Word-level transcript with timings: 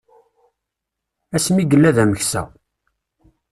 Asmi 1.35 1.63
yella 1.65 1.95
d 1.95 1.97
ameksa. 2.03 2.41